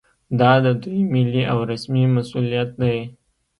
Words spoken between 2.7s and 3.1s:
دی